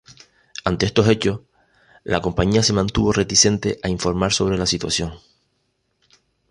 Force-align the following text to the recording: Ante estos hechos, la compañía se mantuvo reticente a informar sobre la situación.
Ante 0.65 0.87
estos 0.87 1.07
hechos, 1.09 1.41
la 2.03 2.21
compañía 2.21 2.63
se 2.63 2.73
mantuvo 2.73 3.13
reticente 3.13 3.77
a 3.83 3.87
informar 3.89 4.33
sobre 4.33 4.57
la 4.57 4.65
situación. 4.65 5.13